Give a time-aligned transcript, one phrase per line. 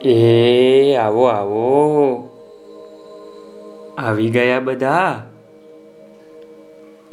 [0.00, 2.28] એ આવો આવો.
[3.98, 5.26] આવી ગયા બધા?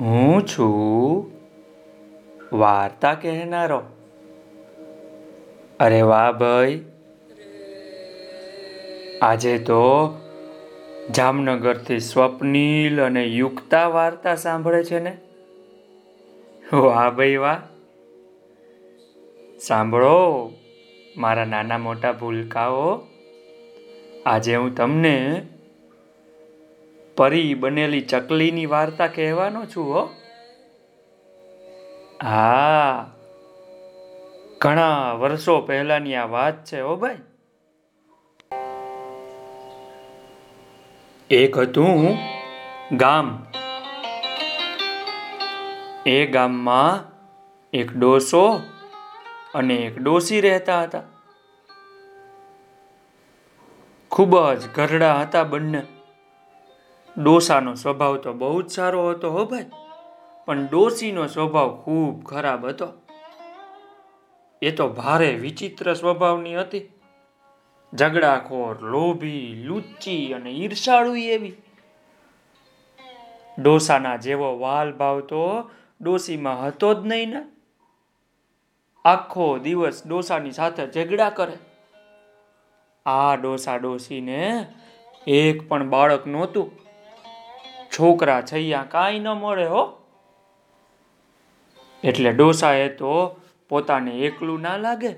[0.02, 1.32] હું છું.
[2.54, 3.82] વાર્તા કહેનારો.
[5.80, 6.82] અરે વાહ ભાઈ.
[9.22, 10.14] આજે તો
[11.16, 15.18] જામનગરથી સ્વપ્નિલ અને યુક્તા વાર્તા સાંભળે છે ને?
[16.74, 17.58] વાહ ભાઈ, વાહ.
[19.60, 20.52] સાંભળો.
[21.18, 23.02] મારા નાના મોટા ભૂલકાઓ,
[24.26, 25.46] આજે હું તમને
[27.18, 30.10] પરી બનેલી ચકલીની વાર્તા કહેવાનો છું હો.
[32.24, 33.12] હા,
[34.62, 37.18] ઘણા વર્ષો પહેલાની આ વાત છે હો ભાઈ.
[41.30, 42.18] એક હતું
[42.98, 43.46] ગામ.
[46.06, 47.04] એ ગામમાં
[47.74, 48.62] એક ડોસો
[49.56, 51.04] અને એક ડોસી રહેતા હતા.
[54.12, 55.84] ખૂબ જ ઘરડા હતા બંને.
[57.18, 59.70] ડોસાનો સ્વભાવ તો બહુ જ સારો હતો હો ભાઈ,
[60.46, 62.88] પણ ડોસીનો સ્વભાવ ખૂબ ખરાબ હતો.
[64.62, 66.90] એ તો ભારે વિચિત્ર સ્વભાવની હતી.
[67.94, 71.56] ઝઘડાખોર, લોભી, લુચ્ચી અને ઈર્ષાળુ એવી.
[73.62, 75.70] ડોસાના જેવો વાલ ભાવ તો
[76.02, 77.42] ડોસીમાં હતો જ નહીં ને.
[79.06, 81.54] આખો દિવસ ડોસાની સાથે ઝઘડા કરે.
[83.06, 84.66] આ ડોસા ડોસીને
[85.28, 86.72] એક પણ બાળક નહોતું.
[88.00, 90.02] છોકરા છૈયા કાંઈ ન મળે હો.
[92.04, 95.16] એટલે ડોસાએ તો પોતાને એકલું ના લાગે.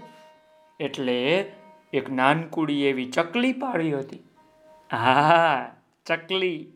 [0.80, 1.52] એટલે
[1.94, 4.24] એક નાનકુડી એવી ચકલી પાડી હતી.
[4.92, 5.72] હા,
[6.06, 6.68] ચકલી.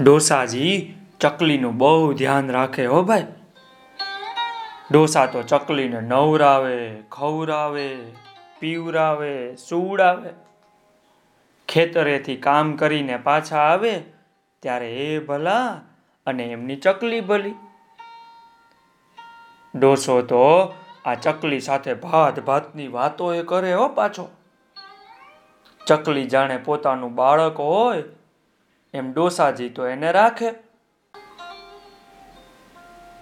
[0.00, 3.26] ડોસાજી ચકલીનું બહુ ધ્યાન રાખે હો ભાઈ.
[4.92, 7.96] ડોસા તો ચકલીને નવરાવે, ખવરાવે,
[8.60, 10.30] પીવરાવે, સુવડાવે.
[11.68, 14.02] ખેતરેથી કામ કરીને પાછા આવે
[14.62, 15.80] ત્યારે એ ભલા
[16.26, 17.54] અને એમની ચકલી ભલી.
[19.78, 20.74] ડોસો તો
[21.04, 24.28] આ ચકલી સાથે ભાત ભાતની વાતો એ કરે હો પાછો.
[25.86, 28.02] ચકલી જાણે પોતાનું બાળક હોય,
[28.94, 30.65] એમ ડોસાજી તો એને રાખે.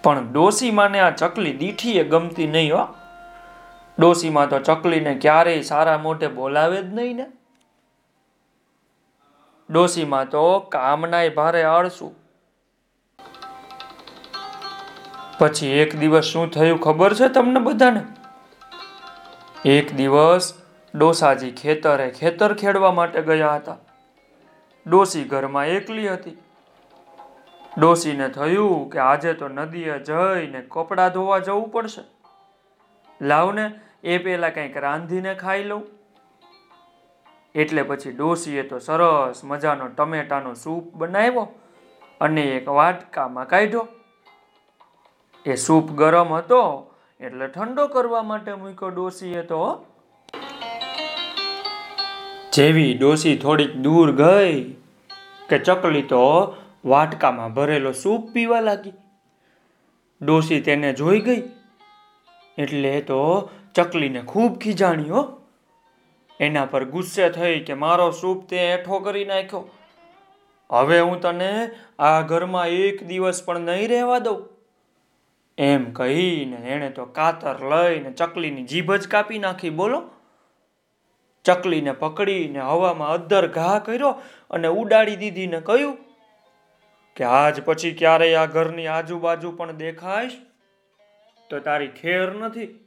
[0.05, 2.83] પણ ડોસીમાને આ ચકલી દીઠીએ ગમતી નહીં હો.
[3.99, 7.25] ડોસીમાં તો ચકલીને ક્યારેય સારા મોટે બોલાવે જ નહીં ને.
[9.69, 12.13] ડોસીમાં તો કામનાય ભારે આળસું.
[15.39, 18.01] પછી એક દિવસ શું થયું ખબર છે તમને બધાને?
[19.65, 20.53] એક દિવસ
[20.95, 23.77] ડોસાજી ખેતરે ખેતર ખેડવા માટે ગયા હતા.
[24.87, 26.37] ડોસી ઘરમાં એકલી હતી.
[27.79, 32.03] ડોસીને થયું કે આજે તો નદીએ જઈને કપડાં ધોવા જવું પડશે.
[33.21, 33.71] લાવને
[34.03, 35.83] એ પેલા કંઈક રાંધીને ખાઈ લઉં.
[37.55, 41.47] એટલે પછી ડોસીએ તો સરસ મજાનો ટમેટાનો સૂપ બનાવ્યો
[42.21, 43.87] અને એક વાટકામાં કાઢ્યો.
[45.45, 46.91] એ સૂપ ગરમ હતો
[47.21, 49.85] એટલે ઠંડો કરવા માટે મૂક્યો ડોસીએ તો.
[52.53, 54.73] જેવી ડોસી થોડીક દૂર ગઈ
[55.49, 58.93] કે ચકલી તો વાટકામાં ભરેલો સૂપ પીવા લાગી.
[60.21, 61.43] ડોસી તેને જોઈ ગઈ.
[62.57, 65.41] એટલે તો ચકલીને ખૂબ ખીજાણી હો.
[66.39, 69.69] એના પર ગુસ્સે થઈ કે મારો સૂપ તે એઠો કરી નાખ્યો.
[70.71, 71.69] હવે હું તને
[71.99, 74.49] આ ઘરમાં એક દિવસ પણ નહીં રહેવા દઉં.
[75.57, 79.69] એમ કહીને એણે તો કાતર લઈને ચકલીની જીભ જ કાપી નાખી.
[79.69, 80.09] બોલો.
[81.43, 84.09] ચકલીને પકડીને હવામાં અદ્ધર ઘા કર્યો
[84.49, 86.04] અને ઉડાડી દીધીને કહ્યું
[87.15, 90.31] કે આજ પછી ક્યારેય આ ઘરની આજુબાજુ પણ દેખાઈશ?
[91.49, 92.79] તો તારી ખેર નથી.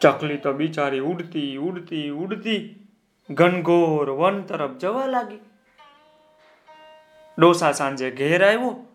[0.00, 2.86] ચકલી તો બિચારી ઉડતી ઉડતી ઉડતી,
[3.30, 5.40] ઘનઘોર વન તરફ જવા લાગી.
[7.38, 8.86] ડોસા સાંજે ઘેર આવ્યો.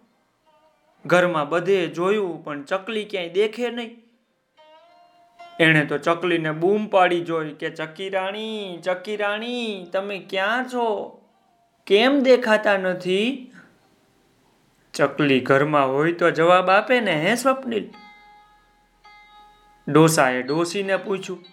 [1.05, 4.03] ઘરમાં બધે જોયું, પણ ચકલી ક્યાંય દેખે નહીં.
[5.59, 11.20] એણે તો ચકલીને બૂમ પાડી જોઈ કે ચકી રાણી ચકી રાણી તમે ક્યાં છો?
[11.91, 13.51] કેમ દેખાતા નથી?
[14.93, 17.89] ચકલી ઘરમાં હોય તો જવાબ આપે ને, હે સ્વપ્નિલ?
[19.87, 21.45] ડોસાએ ડોસીને પૂછ્યું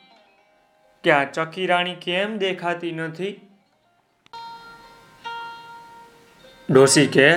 [1.05, 3.41] કે આ ચકી રાણી કેમ દેખાતી નથી?
[6.71, 7.35] ડોસી કે,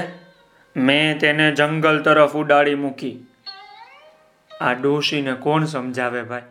[0.75, 3.25] મેં તેને જંગલ તરફ ઉડાડી મૂકી.
[4.61, 6.41] આ ડોસીને કોણ સમજાવે ભાઈ?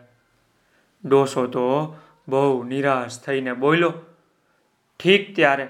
[1.05, 3.93] ડોસો તો બહુ નિરાશ થઈને બોલ્યો,
[4.99, 5.67] ઠીક ત્યારે.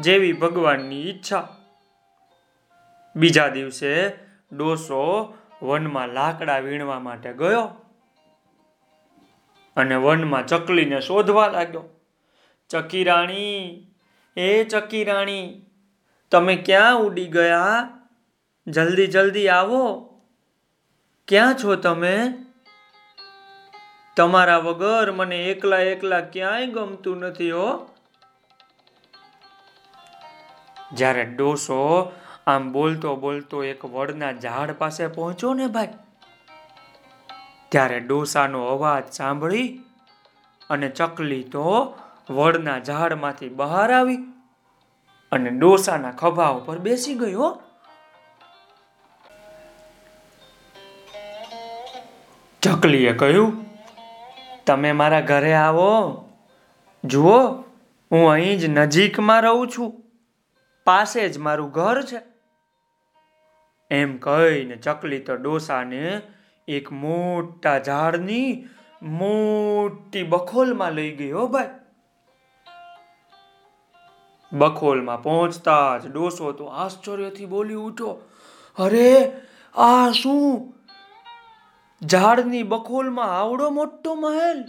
[0.00, 1.48] જેવી ભગવાનની ઈચ્છા.
[3.16, 4.08] બીજા દિવસે
[4.52, 7.64] ડોસો વનમાં લાકડા વીણવા માટે ગયો
[9.76, 11.82] અને વનમાં ચકલીને શોધવા લાગ્યો.
[12.68, 13.86] ચકી રાણી
[14.36, 15.62] એ ચકી રાણી
[16.30, 17.88] તમે ક્યાં ઉડી ગયા?
[18.66, 20.20] જલ્દી જલ્દી આવો.
[21.28, 22.32] ક્યાં છો તમે?
[24.16, 27.93] તમારા વગર મને એકલા એકલા ક્યાંય ગમતું નથી હો.
[30.94, 31.80] જ્યારે ડોસો
[32.46, 35.88] આમ બોલતો બોલતો એક વડના ઝાડ પાસે પહોંચ્યો ને ભાઈ.
[37.68, 39.68] ત્યારે ડોસાનો અવાજ સાંભળી
[40.70, 41.66] અને ચકલી તો
[42.30, 44.18] વડના ઝાડમાંથી બહાર આવી
[45.32, 47.52] અને ડોસાના ખભા ઉપર બેસી ગયો
[52.62, 53.52] ચકલીએ કહ્યું,
[54.66, 55.88] તમે મારા ઘરે આવો.
[57.04, 57.40] જુઓ,
[58.10, 60.03] હું અહીં જ નજીકમાં રહું છું.
[60.84, 62.20] પાસે જ મારું ઘર છે.
[63.90, 66.22] એમ કહીને ચકલી તો ડોસાને
[66.68, 68.68] એક મોટા ઝાડની
[69.02, 71.68] મોટી બખોલમાં લઈ હો ભાઈ.
[74.52, 78.22] બખોલમાં પહોંચતા જ ડોસો તો આશ્ચર્યથી બોલી ઉઠો
[78.78, 79.32] અરે,
[79.74, 80.74] આ શું?
[82.02, 84.64] ઝાડની બખોલમાં આવડો મોટો મહેલ?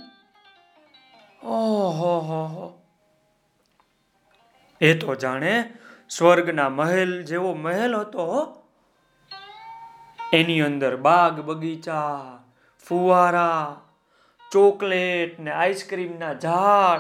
[1.43, 2.81] ઓહો, હો હો.
[4.81, 5.73] એ તો જાણે
[6.09, 8.55] સ્વર્ગના મહેલ જેવો મહેલ હતો.
[10.33, 12.21] એની અંદર બાગ બગીચા,
[12.87, 13.81] ફુવારા,
[14.51, 16.99] ચોકલેટ ને આઈસ્ક્રીમના ઝાડ.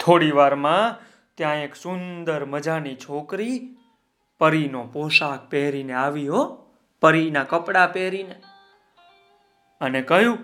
[0.00, 0.96] થોડી વારમાં
[1.36, 3.76] ત્યાં એક સુંદર મજાની છોકરી
[4.38, 8.42] પરીનો પોશાક પહેરીને આવી હો, પરીના કપડાં પહેરીને.
[9.80, 10.38] અને કહ્યું,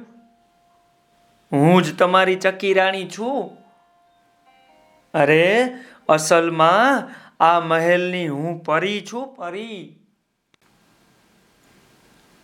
[1.53, 3.57] હું જ તમારી ચકી રાણી છું.
[5.15, 5.69] અરે
[6.09, 7.09] અસલમાં
[7.41, 9.97] આ મહેલની હું પરી છું, પરી.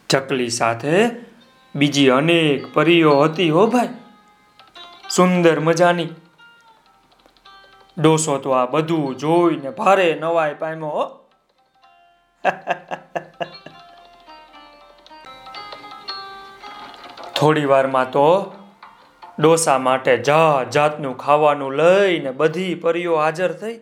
[0.08, 1.10] ચકલી સાથે
[1.74, 3.88] બીજી અનેક પરીઓ હતી હો ભાઈ.
[5.16, 6.08] સુંદર મજાની.
[7.98, 11.20] ડોસો તો આ બધું જોઈને ભારે નવાય પામ્યો
[17.34, 18.28] થોડી વારમાં તો
[19.40, 23.80] ડોસા માટે જાત જાતનું ખાવાનું લઈને બધી પરીઓ હાજર થઈ.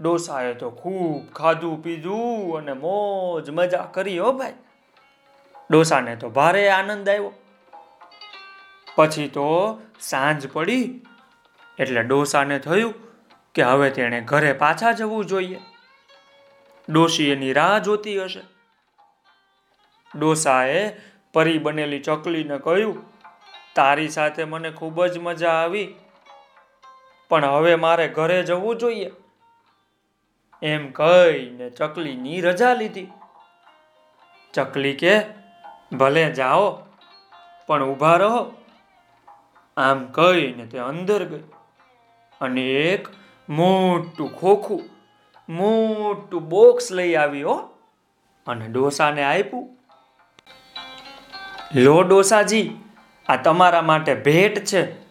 [0.00, 4.52] ડોસાએ તો ખૂબ ખાધું પીધું અને મોજ મજા કરી હો ભાઈ.
[5.70, 7.32] ડોસાને તો ભારે આનંદ આવ્યો.
[8.94, 11.06] પછી તો સાંજ પડી
[11.78, 12.94] એટલે ડોસાને થયું
[13.54, 15.60] કે હવે તેણે ઘરે પાછા જવું જોઈએ.
[16.88, 18.40] ડોસી એની રાહ જોતી હશે.
[20.16, 20.96] ડોસાએ
[21.32, 23.07] પરી બનેલી ચકલીને કહ્યું
[23.78, 25.94] તારી સાથે મને ખૂબ જ મજા આવી.
[27.28, 29.10] પણ હવે મારે ઘરે જવું જોઈએ.
[30.62, 33.06] એમ કહીને ચકલીની રજા લીધી.
[34.52, 35.20] ચકલી કે,
[35.92, 36.78] ભલે જાઓ,
[37.66, 38.52] પણ ઊભા રહો.
[39.76, 41.44] આમ કહીને તે અંદર ગઈ.
[42.40, 43.08] અને એક
[43.48, 44.82] મોટું ખોખું,
[45.52, 47.54] મોટું બોક્સ લઈ આવ્યો
[48.46, 49.76] અને ડોસાને આપ્યું.
[51.74, 52.70] લો ડોસાજી
[53.28, 55.08] આ તમારા માટે ભેટ છે.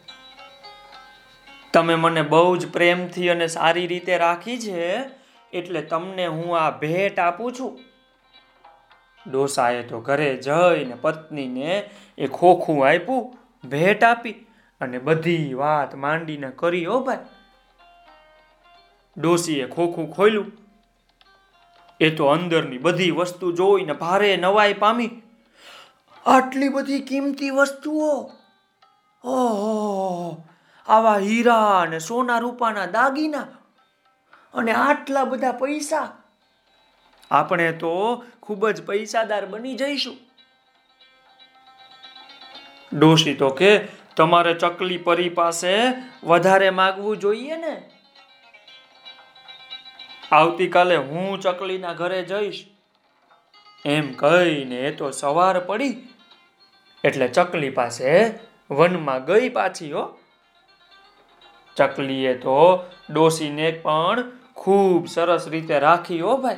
[1.74, 5.00] તમે મને બહુ જ પ્રેમથી અને સારી રીતે રાખી છે,
[5.54, 7.80] એટલે તમને હું આ ભેટ આપું છું.
[9.32, 13.38] ડોસાએ તો ઘરે જઈને પત્નીને એ ખોખું આપ્યું,
[13.70, 14.32] ભેટ આપી
[14.82, 17.18] અને બધી વાત માંડીને કરી હો ભાઈ.
[19.18, 20.52] ડોસીએ ખોખું ખોલ્યું.
[22.00, 25.22] એ તો અંદરની બધી વસ્તુ જોઈને ભારે નવાઈ પામી.
[26.28, 28.32] આટલી બધી કિંમતી વસ્તુઓ?
[29.24, 30.44] ઓહો,
[30.88, 33.48] આવા હીરા અને સોના રૂપાના દાગીના
[34.54, 36.18] અને આટલા બધા પૈસા?
[37.32, 40.18] આપણે તો ખૂબ જ પૈસાદાર બની જઈશું.
[43.00, 45.94] ડોશી તો કે, તમારે ચકલી પરી પાસે
[46.24, 47.90] વધારે માગવું જોઈએ ને?
[50.32, 52.66] આવતીકાલે હું ચકલીના ઘરે જઈશ.
[53.86, 56.14] એમ કહીને તો સવાર પડી.
[57.04, 58.34] એટલે ચકલી પાસે
[58.72, 60.20] વનમાં ગઈ પાછી, હો.
[61.76, 66.58] ચકલીએ તો ડોસીને પણ ખૂબ સરસ રીતે રાખી, હો ભાઈ.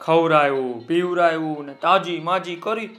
[0.00, 2.96] ખવરાયું પીવરાયું ને તાજી માજી કરી.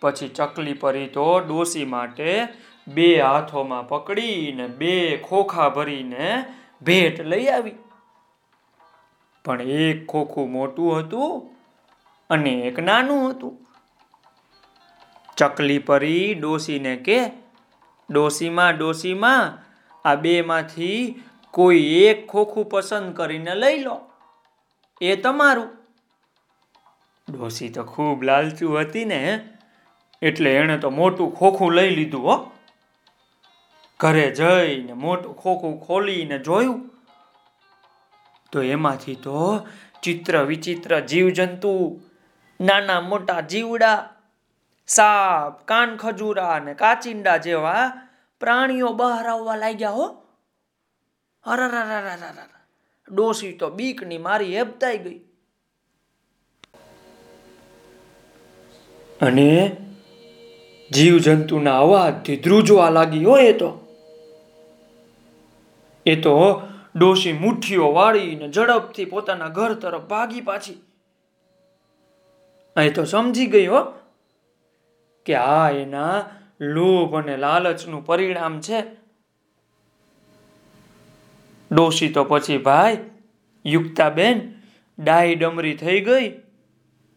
[0.00, 2.48] પછી ચકલી પરી તો ડોસી માટે
[2.88, 6.44] બે હાથોમાં પકડીને બે ખોખા ભરીને
[6.82, 7.74] ભેટ લઈ આવી.
[9.44, 11.50] પણ એક ખોખું મોટું હતું
[12.30, 13.67] અને એક નાનું હતું.
[15.38, 17.26] ચકલી પરી ડોસીને કે
[18.10, 19.58] ડોસીમાં ડોસીમાં
[20.08, 24.00] આ બેમાંથી કોઈ એક ખોખું પસંદ કરીને લઈ લો.
[25.00, 25.68] એ તમારું.
[27.32, 29.48] ડોસી તો ખૂબ લાલચું હતી ને,
[30.22, 32.52] એટલે એણે તો મોટું ખોખું લઈ લીધું હો.
[34.00, 36.90] ઘરે જઈને મોટું ખોખું ખોલીને જોયું.
[38.52, 39.66] તો એમાંથી તો
[40.02, 42.00] ચિત્ર વિચિત્ર જીવજંતુ,
[42.60, 44.12] નાના મોટા જીવડા
[44.88, 47.92] સાપ, કાન ખજૂરા અને કાચિંડા જેવા
[48.40, 50.06] પ્રાણીઓ બહાર આવવા લાગ્યા હો.
[51.44, 52.48] અરરરરરરર
[53.12, 55.18] ડોસી તો બીકની મારી હેબતાઈ ગઈ.
[59.20, 59.76] અને
[60.94, 63.94] જીવજંતુના અવાજથી ધ્રુજવા લાગી હોય એ તો.
[66.06, 66.62] એ તો
[66.96, 70.82] ડોશી મુઠ્ઠીઓ વાળીને ઝડપથી પોતાના ઘર તરફ ભાગી પાછી.
[72.76, 73.92] અહીં તો સમજી ગઈ હો
[75.28, 76.24] કે આ એના
[76.60, 78.82] લોભ અને લાલચનું પરિણામ છે.
[81.72, 82.98] ડોશી તો પછી ભાઈ
[83.66, 84.54] યુક્તાબેન
[84.98, 86.30] ડાહી ડમરી થઈ ગઈ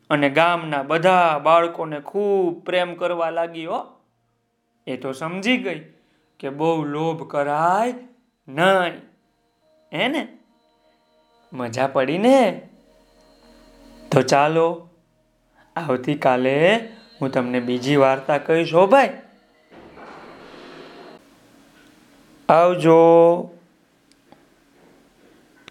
[0.09, 3.85] અને ગામના બધા બાળકોને ખૂબ પ્રેમ કરવા લાગી હો.
[4.87, 5.93] એ તો સમજી ગઈ
[6.39, 7.93] કે બહુ લોભ કરાય
[8.47, 8.93] નહીં.
[9.93, 10.27] હે ને?
[11.53, 12.69] મજા પડી ને?
[14.11, 14.89] તો ચાલો,
[15.75, 16.89] આવતીકાલે
[17.21, 19.09] હું તમને બીજી વાર્તા કહીશ હો ભાઈ.
[22.49, 22.97] આવજો.